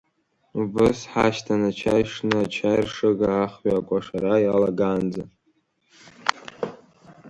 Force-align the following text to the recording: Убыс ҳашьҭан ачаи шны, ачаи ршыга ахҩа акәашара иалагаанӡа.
Убыс 0.59 0.99
ҳашьҭан 1.11 1.61
ачаи 1.69 2.03
шны, 2.11 2.37
ачаи 2.45 2.81
ршыга 2.85 3.29
ахҩа 3.43 3.73
акәашара 3.77 4.35
иалагаанӡа. 4.41 5.23